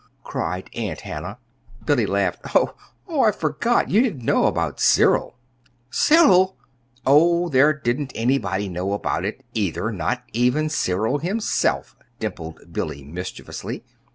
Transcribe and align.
_"cried 0.23 0.67
Aunt 0.73 1.01
Hannah. 1.01 1.37
Billy 1.85 2.07
laughed. 2.07 2.39
"Oh, 2.55 2.73
I 3.07 3.29
forgot. 3.29 3.91
You 3.91 4.01
didn't 4.01 4.25
know 4.25 4.45
about 4.47 4.79
Cyril." 4.79 5.35
"Cyril!" 5.91 6.57
"Oh, 7.05 7.49
there 7.49 7.71
didn't 7.71 8.11
anybody 8.15 8.67
know 8.67 8.91
it, 8.95 9.43
either 9.53 9.91
not 9.91 10.23
even 10.33 10.69
Cyril 10.69 11.19
himself," 11.19 11.95
dimpled 12.17 12.73
Billy, 12.73 13.03
mischievously. 13.03 13.83